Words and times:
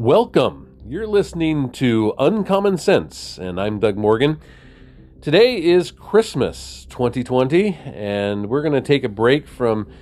Welcome. 0.00 0.78
You're 0.86 1.06
listening 1.06 1.72
to 1.72 2.14
Uncommon 2.18 2.78
Sense, 2.78 3.36
and 3.36 3.60
I'm 3.60 3.78
Doug 3.78 3.98
Morgan. 3.98 4.40
Today 5.20 5.62
is 5.62 5.90
Christmas 5.90 6.86
2020, 6.88 7.76
and 7.84 8.48
we're 8.48 8.62
going 8.62 8.72
to 8.72 8.80
take 8.80 9.04
a 9.04 9.10
break 9.10 9.46
from 9.46 9.92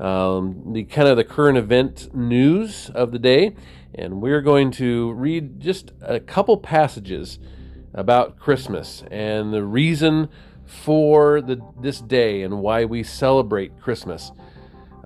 um, 0.00 0.72
the 0.72 0.84
kind 0.84 1.06
of 1.06 1.18
the 1.18 1.24
current 1.24 1.58
event 1.58 2.14
news 2.14 2.90
of 2.94 3.12
the 3.12 3.18
day, 3.18 3.54
and 3.94 4.22
we're 4.22 4.40
going 4.40 4.70
to 4.70 5.12
read 5.12 5.60
just 5.60 5.92
a 6.00 6.18
couple 6.18 6.56
passages 6.56 7.38
about 7.92 8.38
Christmas 8.38 9.04
and 9.10 9.52
the 9.52 9.64
reason 9.64 10.30
for 10.64 11.42
the, 11.42 11.60
this 11.78 12.00
day 12.00 12.42
and 12.42 12.60
why 12.60 12.86
we 12.86 13.02
celebrate 13.02 13.78
Christmas. 13.78 14.32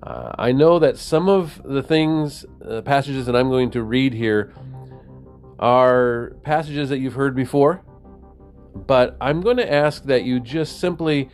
Uh, 0.02 0.32
I 0.38 0.52
know 0.52 0.78
that 0.78 0.98
some 0.98 1.28
of 1.28 1.62
the 1.64 1.82
things, 1.82 2.44
uh, 2.66 2.82
passages 2.82 3.26
that 3.26 3.34
I'm 3.34 3.48
going 3.48 3.70
to 3.72 3.82
read 3.82 4.12
here, 4.12 4.52
are 5.58 6.36
passages 6.42 6.90
that 6.90 6.98
you've 6.98 7.14
heard 7.14 7.34
before, 7.34 7.82
but 8.74 9.16
I'm 9.20 9.40
going 9.40 9.56
to 9.56 9.72
ask 9.72 10.04
that 10.04 10.24
you 10.24 10.38
just 10.38 10.80
simply 10.80 11.30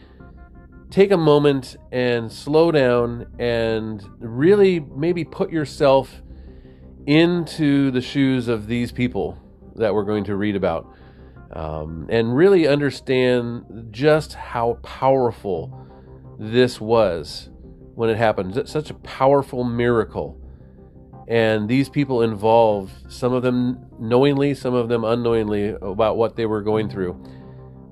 take 0.90 1.10
a 1.10 1.16
moment 1.16 1.77
and 1.90 2.30
slow 2.30 2.70
down 2.70 3.27
and 3.38 4.04
really 4.20 4.79
maybe 4.79 5.24
put 5.24 5.51
yourself 5.51 6.23
into 7.06 7.90
the 7.90 8.01
shoes 8.01 8.46
of 8.46 8.66
these 8.66 8.92
people 8.92 9.38
that 9.74 9.92
we're 9.92 10.04
going 10.04 10.24
to 10.24 10.37
read 10.37 10.54
about 10.54 10.87
um, 11.52 12.06
and 12.10 12.37
really 12.37 12.68
understand 12.68 13.88
just 13.90 14.34
how 14.34 14.79
powerful 14.82 15.87
this 16.38 16.80
was 16.80 17.48
when 17.95 18.10
it 18.10 18.16
happened. 18.16 18.56
It's 18.56 18.73
such 18.73 18.91
a 18.91 18.95
powerful 18.95 19.64
miracle. 19.64 20.38
And 21.29 21.68
these 21.68 21.88
people 21.88 22.23
involved, 22.23 22.90
some 23.10 23.32
of 23.32 23.43
them 23.43 23.87
knowingly, 23.98 24.54
some 24.54 24.74
of 24.74 24.88
them 24.88 25.04
unknowingly, 25.04 25.68
about 25.80 26.16
what 26.16 26.37
they 26.37 26.46
were 26.46 26.63
going 26.63 26.88
through. 26.88 27.23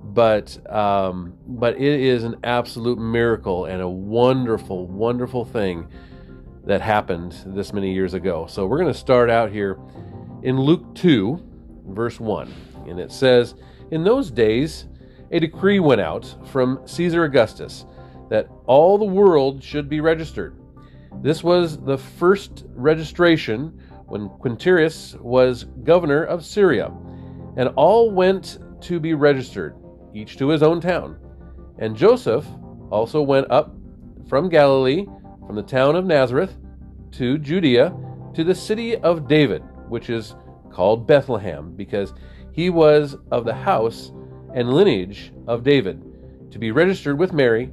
But 0.02 0.58
um, 0.70 1.34
but 1.46 1.76
it 1.76 2.00
is 2.00 2.24
an 2.24 2.36
absolute 2.42 2.98
miracle 2.98 3.66
and 3.66 3.80
a 3.80 3.88
wonderful, 3.88 4.86
wonderful 4.88 5.44
thing 5.44 5.88
that 6.64 6.80
happened 6.80 7.36
this 7.46 7.72
many 7.72 7.92
years 7.92 8.14
ago. 8.14 8.46
So 8.48 8.66
we're 8.66 8.78
going 8.78 8.92
to 8.92 8.98
start 8.98 9.30
out 9.30 9.52
here 9.52 9.78
in 10.42 10.58
Luke 10.58 10.94
2, 10.94 11.42
verse 11.88 12.18
1. 12.18 12.52
And 12.88 12.98
it 12.98 13.12
says, 13.12 13.54
In 13.90 14.04
those 14.04 14.30
days, 14.30 14.86
a 15.30 15.38
decree 15.38 15.80
went 15.80 16.00
out 16.00 16.34
from 16.48 16.80
Caesar 16.86 17.24
Augustus 17.24 17.86
that 18.30 18.48
all 18.66 18.96
the 18.96 19.04
world 19.04 19.62
should 19.62 19.88
be 19.88 20.00
registered. 20.00 20.56
This 21.20 21.44
was 21.44 21.76
the 21.76 21.98
first 21.98 22.64
registration 22.74 23.78
when 24.06 24.28
Quintilius 24.28 25.20
was 25.20 25.64
governor 25.84 26.24
of 26.24 26.44
Syria, 26.44 26.92
and 27.56 27.68
all 27.76 28.10
went 28.10 28.58
to 28.82 28.98
be 28.98 29.14
registered, 29.14 29.76
each 30.14 30.38
to 30.38 30.48
his 30.48 30.62
own 30.62 30.80
town. 30.80 31.18
And 31.78 31.96
Joseph 31.96 32.46
also 32.90 33.20
went 33.20 33.50
up 33.50 33.74
from 34.28 34.48
Galilee, 34.48 35.06
from 35.46 35.56
the 35.56 35.62
town 35.62 35.96
of 35.96 36.06
Nazareth, 36.06 36.56
to 37.12 37.36
Judea, 37.36 37.94
to 38.34 38.44
the 38.44 38.54
city 38.54 38.96
of 38.96 39.26
David, 39.28 39.62
which 39.88 40.08
is 40.08 40.36
called 40.70 41.06
Bethlehem, 41.06 41.74
because 41.74 42.14
he 42.52 42.70
was 42.70 43.16
of 43.32 43.44
the 43.44 43.54
house 43.54 44.12
and 44.54 44.72
lineage 44.72 45.32
of 45.46 45.64
David, 45.64 46.02
to 46.52 46.58
be 46.58 46.70
registered 46.70 47.18
with 47.18 47.32
Mary 47.32 47.72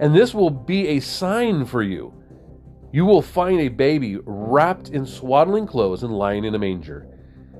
and 0.00 0.14
this 0.14 0.34
will 0.34 0.50
be 0.50 0.88
a 0.88 1.00
sign 1.00 1.64
for 1.64 1.82
you. 1.82 2.12
You 2.92 3.04
will 3.04 3.22
find 3.22 3.60
a 3.60 3.68
baby 3.68 4.18
wrapped 4.24 4.90
in 4.90 5.04
swaddling 5.04 5.66
clothes 5.66 6.02
and 6.02 6.12
lying 6.12 6.44
in 6.44 6.54
a 6.54 6.58
manger. 6.58 7.06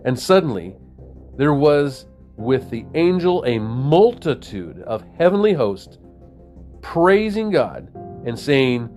And 0.04 0.18
suddenly 0.18 0.76
there 1.36 1.54
was 1.54 2.06
with 2.36 2.70
the 2.70 2.86
angel 2.94 3.44
a 3.44 3.58
multitude 3.58 4.80
of 4.82 5.04
heavenly 5.18 5.52
hosts 5.52 5.98
praising 6.80 7.50
God 7.50 7.92
and 8.24 8.38
saying, 8.38 8.88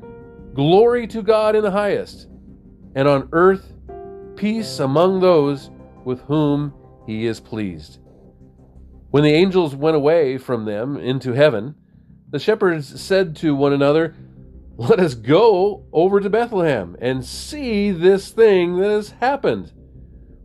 Glory 0.53 1.07
to 1.07 1.21
God 1.21 1.55
in 1.55 1.63
the 1.63 1.71
highest, 1.71 2.27
and 2.95 3.07
on 3.07 3.29
earth 3.31 3.73
peace 4.35 4.79
among 4.79 5.19
those 5.19 5.69
with 6.05 6.21
whom 6.21 6.73
he 7.05 7.25
is 7.25 7.39
pleased. 7.39 7.99
When 9.09 9.23
the 9.23 9.33
angels 9.33 9.75
went 9.75 9.95
away 9.95 10.37
from 10.37 10.65
them 10.65 10.97
into 10.97 11.33
heaven, 11.33 11.75
the 12.31 12.39
shepherds 12.39 12.99
said 12.99 13.35
to 13.37 13.53
one 13.53 13.73
another, 13.73 14.15
Let 14.77 14.99
us 14.99 15.13
go 15.13 15.85
over 15.91 16.19
to 16.19 16.29
Bethlehem 16.29 16.95
and 16.99 17.25
see 17.25 17.91
this 17.91 18.31
thing 18.31 18.77
that 18.77 18.89
has 18.89 19.11
happened, 19.11 19.71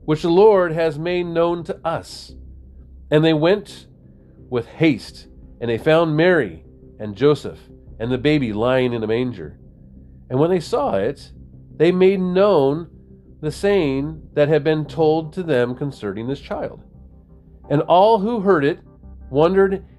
which 0.05 0.23
the 0.23 0.29
Lord 0.29 0.73
has 0.73 0.99
made 0.99 1.25
known 1.25 1.65
to 1.65 1.81
us. 1.87 2.35
And 3.11 3.25
they 3.25 3.33
went 3.33 3.87
with 4.51 4.67
haste, 4.67 5.29
and 5.61 5.71
they 5.71 5.79
found 5.79 6.17
Mary 6.17 6.65
and 6.99 7.17
Joseph 7.17 7.61
and 7.99 8.11
the 8.11 8.19
baby 8.19 8.53
lying 8.53 8.93
in 8.93 9.03
a 9.03 9.07
manger. 9.07 9.59
And 10.29 10.39
when 10.41 10.51
they 10.51 10.61
saw 10.61 10.97
it, 10.97 11.33
they 11.77 11.93
made 11.93 12.21
known 12.21 12.91
the 13.41 13.53
saying 13.53 14.31
that 14.35 14.49
had 14.49 14.65
been 14.65 14.87
told 14.87 15.33
to 15.35 15.43
them 15.43 15.77
concerning 15.77 16.27
this 16.27 16.41
child. 16.41 16.83
And 17.71 17.83
all 17.83 18.19
who 18.19 18.41
heard 18.41 18.65
it 18.65 18.81
wondered 19.31 19.85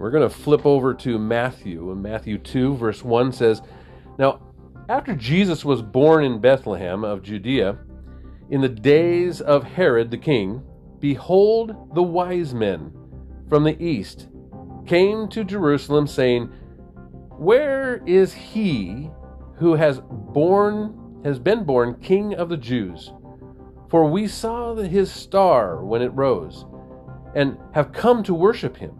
We're 0.00 0.10
going 0.10 0.26
to 0.26 0.34
flip 0.34 0.64
over 0.64 0.94
to 0.94 1.18
Matthew, 1.18 1.90
and 1.90 2.02
Matthew 2.02 2.38
2, 2.38 2.74
verse 2.76 3.04
1 3.04 3.32
says, 3.32 3.60
Now, 4.18 4.40
after 4.88 5.14
Jesus 5.14 5.62
was 5.62 5.82
born 5.82 6.24
in 6.24 6.40
Bethlehem 6.40 7.04
of 7.04 7.22
Judea, 7.22 7.76
in 8.48 8.62
the 8.62 8.68
days 8.70 9.42
of 9.42 9.62
Herod 9.62 10.10
the 10.10 10.16
king, 10.16 10.62
behold, 11.00 11.94
the 11.94 12.02
wise 12.02 12.54
men 12.54 12.90
from 13.46 13.62
the 13.62 13.78
east 13.78 14.28
came 14.86 15.28
to 15.28 15.44
Jerusalem, 15.44 16.06
saying, 16.06 16.46
Where 17.36 18.02
is 18.06 18.32
he 18.32 19.10
who 19.56 19.74
has 19.74 20.00
born 20.00 21.20
has 21.24 21.38
been 21.38 21.64
born 21.64 22.00
king 22.00 22.34
of 22.34 22.48
the 22.48 22.56
Jews? 22.56 23.12
For 23.90 24.06
we 24.10 24.28
saw 24.28 24.74
his 24.76 25.12
star 25.12 25.84
when 25.84 26.00
it 26.00 26.14
rose, 26.14 26.64
and 27.34 27.58
have 27.74 27.92
come 27.92 28.22
to 28.22 28.32
worship 28.32 28.78
him. 28.78 28.99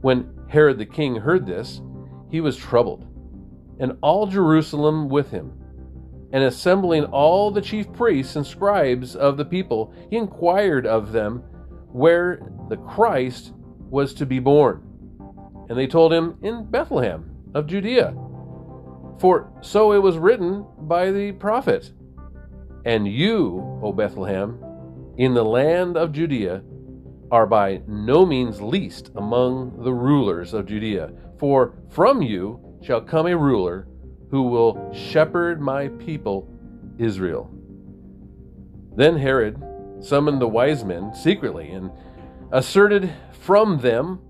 When 0.00 0.32
Herod 0.48 0.78
the 0.78 0.86
king 0.86 1.16
heard 1.16 1.46
this, 1.46 1.80
he 2.30 2.40
was 2.40 2.56
troubled, 2.56 3.06
and 3.80 3.96
all 4.02 4.26
Jerusalem 4.26 5.08
with 5.08 5.30
him. 5.30 5.52
And 6.32 6.44
assembling 6.44 7.04
all 7.06 7.50
the 7.50 7.62
chief 7.62 7.90
priests 7.92 8.36
and 8.36 8.46
scribes 8.46 9.16
of 9.16 9.36
the 9.36 9.44
people, 9.44 9.94
he 10.10 10.16
inquired 10.16 10.86
of 10.86 11.12
them 11.12 11.42
where 11.90 12.40
the 12.68 12.76
Christ 12.76 13.52
was 13.90 14.12
to 14.14 14.26
be 14.26 14.38
born. 14.38 14.82
And 15.68 15.78
they 15.78 15.86
told 15.86 16.12
him, 16.12 16.38
In 16.42 16.70
Bethlehem 16.70 17.30
of 17.54 17.66
Judea. 17.66 18.14
For 19.18 19.50
so 19.62 19.92
it 19.92 20.02
was 20.02 20.18
written 20.18 20.66
by 20.80 21.10
the 21.10 21.32
prophet. 21.32 21.92
And 22.84 23.08
you, 23.08 23.80
O 23.82 23.92
Bethlehem, 23.92 24.62
in 25.16 25.34
the 25.34 25.44
land 25.44 25.96
of 25.96 26.12
Judea, 26.12 26.62
are 27.30 27.46
by 27.46 27.82
no 27.86 28.24
means 28.24 28.60
least 28.60 29.10
among 29.16 29.82
the 29.82 29.92
rulers 29.92 30.54
of 30.54 30.66
Judea. 30.66 31.10
For 31.38 31.74
from 31.88 32.22
you 32.22 32.60
shall 32.82 33.00
come 33.00 33.26
a 33.26 33.36
ruler 33.36 33.86
who 34.30 34.42
will 34.42 34.92
shepherd 34.92 35.60
my 35.60 35.88
people 35.88 36.48
Israel. 36.98 37.50
Then 38.96 39.16
Herod 39.16 39.62
summoned 40.00 40.40
the 40.40 40.48
wise 40.48 40.84
men 40.84 41.14
secretly 41.14 41.70
and 41.70 41.90
asserted 42.52 43.12
from 43.30 43.78
them 43.78 44.20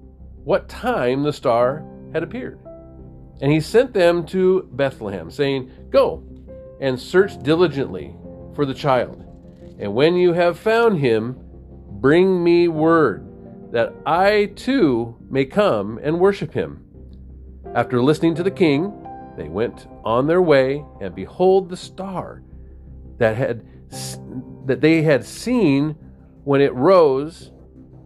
what 0.45 0.69
time 0.69 1.23
the 1.23 1.33
star 1.33 1.85
had 2.13 2.23
appeared. 2.23 2.59
And 3.41 3.53
he 3.53 3.61
sent 3.61 3.93
them 3.93 4.27
to 4.27 4.69
Bethlehem, 4.73 5.31
saying, 5.31 5.71
Go 5.91 6.25
and 6.81 6.99
search 6.99 7.41
diligently 7.43 8.17
for 8.55 8.67
the 8.67 8.75
child. 8.75 9.25
And 9.79 9.95
when 9.95 10.17
you 10.17 10.33
have 10.33 10.59
found 10.59 10.99
him, 10.99 11.39
bring 12.01 12.43
me 12.43 12.69
word 12.69 13.27
that 13.73 13.95
I 14.07 14.53
too 14.57 15.17
may 15.31 15.45
come 15.45 15.99
and 16.03 16.21
worship 16.21 16.53
him. 16.53 16.85
After 17.75 18.03
listening 18.03 18.35
to 18.37 18.43
the 18.43 18.51
king, 18.51 18.93
they 19.37 19.49
went 19.49 19.87
on 20.05 20.27
their 20.27 20.43
way, 20.43 20.85
and 21.01 21.15
behold, 21.15 21.69
the 21.69 21.77
star 21.77 22.43
that 23.19 23.37
had 23.37 23.65
that 24.67 24.81
they 24.81 25.03
had 25.03 25.25
seen 25.25 25.97
when 26.45 26.61
it 26.61 26.75
rose 26.75 27.51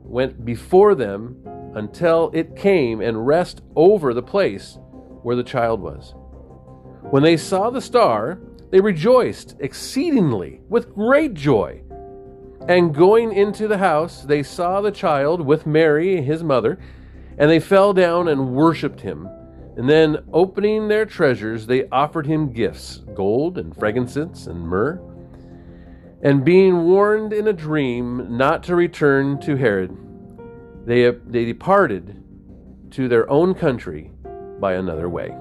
went 0.05 0.45
before 0.45 0.95
them 0.95 1.37
until 1.75 2.31
it 2.35 2.57
came 2.57 3.01
and 3.01 3.27
rest 3.27 3.63
over 3.75 4.13
the 4.15 4.23
place 4.23 4.79
where 5.23 5.37
the 5.37 5.43
child 5.43 5.81
was. 5.81 6.15
When 7.11 7.23
they 7.23 7.37
saw 7.37 7.71
the 7.71 7.81
star, 7.81 8.41
they 8.71 8.81
rejoiced 8.81 9.57
exceedingly 9.61 10.61
with 10.69 10.95
great 10.95 11.35
joy. 11.35 11.83
And 12.69 12.95
going 12.95 13.33
into 13.33 13.67
the 13.67 13.79
house, 13.79 14.23
they 14.23 14.43
saw 14.43 14.81
the 14.81 14.93
child 14.93 15.41
with 15.41 15.67
Mary, 15.67 16.23
his 16.23 16.45
mother, 16.45 16.79
and 17.37 17.51
they 17.51 17.59
fell 17.59 17.93
down 17.93 18.29
and 18.29 18.55
worshipped 18.55 19.01
him. 19.01 19.29
And 19.77 19.89
then, 19.89 20.19
opening 20.33 20.89
their 20.89 21.07
treasures, 21.07 21.67
they 21.67 21.89
offered 21.89 22.27
him 22.27 22.53
gifts 22.53 22.99
gold 23.15 23.59
and 23.59 23.75
frankincense 23.75 24.47
and 24.47 24.61
myrrh. 24.61 25.01
And 26.23 26.45
being 26.45 26.85
warned 26.85 27.33
in 27.33 27.49
a 27.49 27.53
dream 27.53 28.37
not 28.37 28.63
to 28.65 28.77
return 28.77 29.41
to 29.41 29.57
Herod, 29.57 29.97
they, 30.87 31.11
they 31.11 31.45
departed 31.45 32.23
to 32.93 33.09
their 33.09 33.29
own 33.29 33.55
country 33.55 34.13
by 34.61 34.75
another 34.75 35.09
way. 35.09 35.35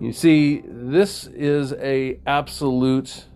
You 0.00 0.12
see, 0.12 0.62
this 0.64 1.26
is 1.26 1.74
a 1.74 2.20
absolute 2.26 3.26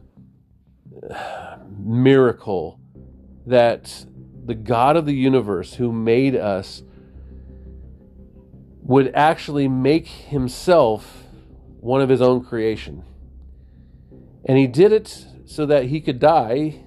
miracle 1.85 2.81
that 3.47 4.07
the 4.45 4.55
God 4.55 4.97
of 4.97 5.07
the 5.07 5.15
universe 5.15 5.75
who 5.75 5.93
made 5.93 6.35
us 6.35 6.83
would 8.83 9.13
actually 9.15 9.69
make 9.69 10.07
himself 10.07 11.25
one 11.81 12.01
of 12.01 12.09
his 12.09 12.21
own 12.21 12.45
creation. 12.45 13.05
And 14.45 14.59
he 14.59 14.67
did 14.67 14.93
it 14.93 15.27
so 15.47 15.67
that 15.67 15.87
he 15.87 16.01
could 16.01 16.19
die 16.19 16.85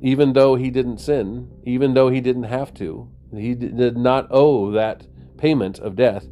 even 0.00 0.32
though 0.32 0.54
he 0.54 0.70
didn't 0.70 0.98
sin, 0.98 1.50
even 1.64 1.94
though 1.94 2.08
he 2.08 2.20
didn't 2.20 2.44
have 2.44 2.72
to. 2.74 3.08
He 3.34 3.54
did 3.54 3.96
not 3.96 4.28
owe 4.30 4.70
that 4.70 5.06
payment 5.36 5.78
of 5.78 5.96
death. 5.96 6.26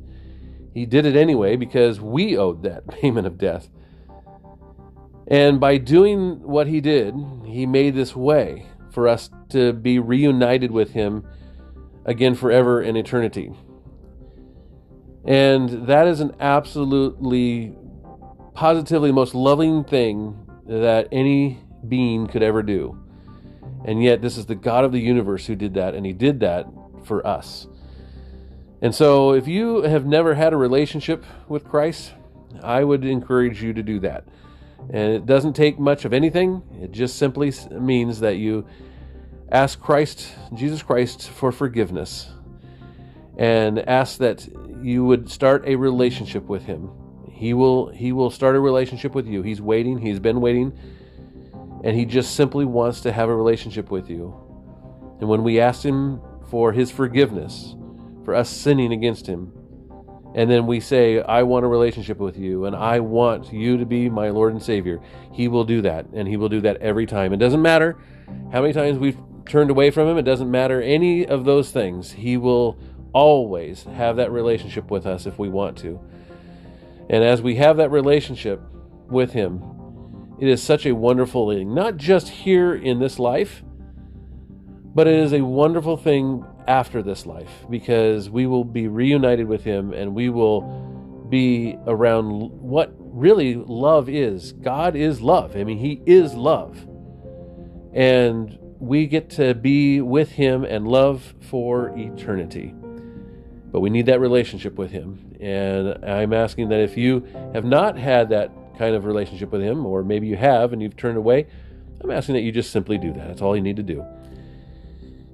He 0.73 0.87
did 0.87 1.07
it 1.07 1.17
anyway 1.17 1.57
because 1.57 2.01
we 2.01 2.37
owed 2.37 2.63
that 2.63 2.87
payment 2.89 3.27
of 3.27 3.39
death. 3.39 3.69
And 5.29 5.59
by 5.59 5.79
doing 5.79 6.41
what 6.43 6.67
he 6.67 6.81
did, 6.81 7.15
he 7.45 7.67
made 7.67 7.95
this 7.95 8.15
way 8.15 8.67
for 8.91 9.09
us 9.09 9.29
to 9.51 9.73
be 9.73 9.99
reunited 9.99 10.71
with 10.71 10.93
him 10.93 11.27
again 12.05 12.35
forever 12.35 12.81
in 12.81 12.97
eternity. 12.97 13.53
And 15.25 15.89
that 15.89 16.07
is 16.07 16.21
an 16.21 16.37
absolutely, 16.39 17.75
positively 18.55 19.11
most 19.11 19.35
loving 19.35 19.83
thing 19.83 20.39
that 20.67 21.09
any 21.11 21.59
being 21.89 22.29
could 22.29 22.43
ever 22.43 22.63
do. 22.63 22.99
And 23.85 24.03
yet, 24.03 24.23
this 24.23 24.37
is 24.37 24.47
the 24.47 24.55
God 24.55 24.85
of 24.85 24.93
the 24.93 25.01
universe 25.01 25.47
who 25.47 25.55
did 25.55 25.75
that, 25.75 25.95
and 25.95 26.07
he 26.07 26.13
did 26.13 26.41
that 26.41 26.67
for 27.05 27.27
us. 27.27 27.67
And 28.83 28.95
so, 28.95 29.33
if 29.33 29.47
you 29.49 29.83
have 29.83 30.07
never 30.07 30.35
had 30.35 30.53
a 30.53 30.57
relationship 30.57 31.25
with 31.49 31.65
Christ, 31.65 32.13
I 32.63 32.85
would 32.85 33.05
encourage 33.05 33.63
you 33.63 33.73
to 33.73 33.83
do 33.83 34.01
that. 34.01 34.25
And 34.79 35.13
it 35.13 35.27
doesn't 35.27 35.55
take 35.55 35.79
much 35.79 36.05
of 36.05 36.13
anything, 36.13 36.63
it 36.81 36.93
just 36.93 37.17
simply 37.17 37.53
means 37.71 38.21
that 38.21 38.37
you 38.37 38.67
ask 39.51 39.81
Christ, 39.81 40.33
Jesus 40.55 40.83
Christ, 40.83 41.29
for 41.29 41.51
forgiveness 41.51 42.31
and 43.37 43.81
ask 43.81 44.19
that 44.19 44.49
you 44.83 45.05
would 45.05 45.31
start 45.31 45.65
a 45.67 45.77
relationship 45.77 46.45
with 46.45 46.65
him. 46.65 46.91
He 47.31 47.53
will 47.53 47.89
he 47.89 48.13
will 48.13 48.31
start 48.31 48.57
a 48.57 48.61
relationship 48.61 49.15
with 49.15 49.27
you. 49.27 49.43
He's 49.43 49.61
waiting, 49.61 49.99
he's 49.99 50.21
been 50.21 50.41
waiting, 50.41 50.73
and 51.85 51.97
he 51.97 52.05
just 52.05 52.35
simply 52.35 52.65
wants 52.65 53.01
to 53.03 53.13
have 53.13 53.29
a 53.29 53.37
relationship 53.37 53.91
with 53.91 54.09
you. 54.09 54.35
And 55.21 55.29
when 55.29 55.43
we 55.43 55.61
ask 55.61 55.83
him 55.83 56.21
for 56.49 56.73
his 56.73 56.91
forgiveness, 56.91 57.75
for 58.27 58.35
us 58.35 58.51
sinning 58.51 58.93
against 58.93 59.29
Him. 59.29 59.53
And 60.35 60.51
then 60.51 60.67
we 60.67 60.81
say, 60.81 61.23
I 61.23 61.45
want 61.45 61.65
a 61.65 61.69
relationship 61.69 62.19
with 62.19 62.37
you, 62.37 62.67
and 62.67 62.77
I 62.77 63.01
want 63.01 63.53
you 63.53 63.79
to 63.79 63.87
be 63.87 64.11
my 64.11 64.29
Lord 64.29 64.53
and 64.53 64.63
Savior. 64.63 65.01
He 65.33 65.49
will 65.49 65.65
do 65.65 65.81
that, 65.83 66.07
and 66.13 66.29
He 66.29 66.37
will 66.37 66.51
do 66.51 66.61
that 66.61 66.77
every 66.79 67.07
time. 67.07 67.33
It 67.33 67.39
doesn't 67.39 67.63
matter 67.63 67.97
how 68.53 68.61
many 68.61 68.75
times 68.75 68.99
we've 68.99 69.19
turned 69.47 69.71
away 69.71 69.91
from 69.91 70.09
Him, 70.09 70.19
it 70.19 70.23
doesn't 70.23 70.51
matter 70.51 70.83
any 70.83 71.27
of 71.27 71.45
those 71.45 71.71
things. 71.71 72.13
He 72.13 72.37
will 72.37 72.79
always 73.13 73.85
have 73.85 74.17
that 74.17 74.31
relationship 74.31 74.91
with 74.91 75.07
us 75.07 75.25
if 75.25 75.39
we 75.39 75.49
want 75.49 75.79
to. 75.79 75.99
And 77.09 77.25
as 77.25 77.41
we 77.41 77.55
have 77.57 77.79
that 77.79 77.91
relationship 77.91 78.61
with 79.09 79.33
Him, 79.33 79.63
it 80.39 80.49
is 80.49 80.63
such 80.63 80.85
a 80.85 80.95
wonderful 80.95 81.51
thing, 81.51 81.75
not 81.75 81.97
just 81.97 82.29
here 82.29 82.75
in 82.75 82.99
this 82.99 83.19
life, 83.19 83.63
but 84.95 85.07
it 85.07 85.15
is 85.15 85.33
a 85.33 85.41
wonderful 85.41 85.97
thing 85.97 86.45
after 86.67 87.03
this 87.03 87.27
life 87.27 87.51
because 87.71 88.29
we 88.31 88.47
will 88.47 88.65
be 88.65 88.89
reunited 88.89 89.47
with 89.47 89.65
Him 89.65 89.93
and 89.93 90.15
we 90.15 90.29
will 90.29 90.63
be 91.29 91.79
around 91.87 92.51
what 92.51 92.95
really 92.99 93.55
love 93.55 94.09
is. 94.09 94.53
God 94.53 94.95
is 94.97 95.21
love. 95.21 95.57
I 95.57 95.65
mean, 95.65 95.79
He 95.79 96.03
is 96.07 96.35
love. 96.35 96.87
And 97.93 98.59
we 98.79 99.07
get 99.07 99.31
to 99.31 99.55
be 99.55 100.01
with 100.01 100.33
Him 100.33 100.65
and 100.65 100.87
love 100.87 101.35
for 101.41 101.97
eternity. 101.97 102.75
But 103.73 103.81
we 103.81 103.91
need 103.91 104.07
that 104.07 104.21
relationship 104.21 104.77
with 104.77 104.91
Him. 104.91 105.37
And 105.41 106.05
I'm 106.05 106.33
asking 106.33 106.69
that 106.71 106.81
if 106.81 106.97
you 106.97 107.27
have 107.53 107.65
not 107.65 107.97
had 107.99 108.29
that 108.31 108.51
kind 108.79 108.95
of 108.95 109.05
relationship 109.05 109.51
with 109.51 109.63
Him, 109.63 109.87
or 109.87 110.03
maybe 110.03 110.27
you 110.27 110.37
have 110.37 110.73
and 110.73 110.83
you've 110.83 110.97
turned 110.97 111.17
away, 111.17 111.47
I'm 112.03 112.11
asking 112.11 112.35
that 112.35 112.43
you 112.43 112.53
just 112.53 112.71
simply 112.71 112.99
do 112.99 113.13
that. 113.15 113.29
That's 113.29 113.43
all 113.43 113.57
you 113.57 113.63
need 113.63 113.77
to 113.77 113.83
do. 113.83 114.05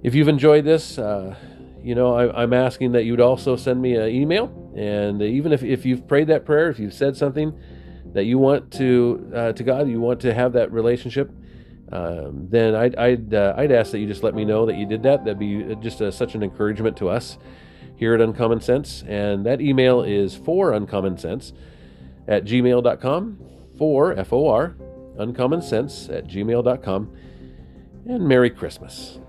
If 0.02 0.16
you've 0.16 0.28
enjoyed 0.28 0.64
this, 0.64 0.98
uh, 0.98 1.36
you 1.80 1.94
know, 1.94 2.14
I, 2.14 2.42
am 2.42 2.52
asking 2.52 2.92
that 2.92 3.04
you'd 3.04 3.20
also 3.20 3.54
send 3.54 3.80
me 3.80 3.94
an 3.94 4.08
email. 4.08 4.72
And 4.76 5.22
even 5.22 5.52
if, 5.52 5.62
if 5.62 5.86
you've 5.86 6.08
prayed 6.08 6.26
that 6.26 6.44
prayer, 6.44 6.70
if 6.70 6.80
you've 6.80 6.94
said 6.94 7.16
something 7.16 7.56
that 8.12 8.24
you 8.24 8.38
want 8.38 8.72
to 8.72 9.30
uh, 9.34 9.52
to 9.52 9.62
God, 9.62 9.88
you 9.88 10.00
want 10.00 10.20
to 10.20 10.34
have 10.34 10.54
that 10.54 10.72
relationship, 10.72 11.30
um, 11.92 12.48
then 12.50 12.74
I'd 12.74 12.96
I'd, 12.96 13.32
uh, 13.32 13.54
I'd 13.56 13.70
ask 13.70 13.92
that 13.92 14.00
you 14.00 14.08
just 14.08 14.24
let 14.24 14.34
me 14.34 14.44
know 14.44 14.66
that 14.66 14.76
you 14.76 14.86
did 14.86 15.04
that. 15.04 15.24
That'd 15.24 15.38
be 15.38 15.76
just 15.76 16.00
a, 16.00 16.10
such 16.10 16.34
an 16.34 16.42
encouragement 16.42 16.96
to 16.96 17.08
us 17.08 17.38
here 17.96 18.12
at 18.12 18.20
Uncommon 18.20 18.60
Sense. 18.60 19.04
And 19.06 19.46
that 19.46 19.60
email 19.60 20.02
is 20.02 20.34
for 20.34 20.72
Uncommon 20.72 21.16
Sense 21.16 21.52
at 22.26 22.44
gmail.com 22.44 23.38
for 23.78 24.12
F 24.18 24.32
O 24.32 24.48
R 24.48 24.74
Uncommon 25.16 25.62
Sense 25.62 26.08
at 26.08 26.26
gmail.com. 26.26 27.16
And 28.06 28.26
Merry 28.26 28.50
Christmas. 28.50 29.20